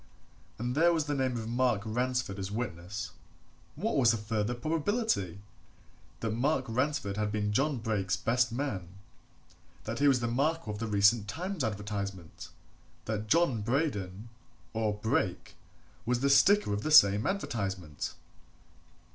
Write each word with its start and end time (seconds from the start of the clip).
And 0.57 0.73
there 0.73 0.91
was 0.93 1.05
the 1.05 1.13
name 1.13 1.37
of 1.37 1.47
Mark 1.47 1.83
Ransford 1.85 2.39
as 2.39 2.49
witness. 2.49 3.11
What 3.75 3.97
was 3.97 4.09
the 4.09 4.17
further 4.17 4.55
probability? 4.55 5.37
That 6.21 6.31
Mark 6.31 6.65
Ransford 6.67 7.17
had 7.17 7.31
been 7.31 7.53
John 7.53 7.77
Brake's 7.77 8.17
best 8.17 8.51
man; 8.51 8.87
that 9.83 9.99
he 9.99 10.07
was 10.07 10.19
the 10.19 10.27
Marco 10.27 10.71
of 10.71 10.79
the 10.79 10.87
recent 10.87 11.27
Times 11.27 11.63
advertisement; 11.63 12.49
that 13.05 13.27
John 13.27 13.61
Braden, 13.61 14.29
or 14.73 14.95
Brake, 14.95 15.53
was 16.03 16.21
the 16.21 16.31
Sticker 16.31 16.73
of 16.73 16.81
the 16.81 16.89
same 16.89 17.27
advertisement. 17.27 18.15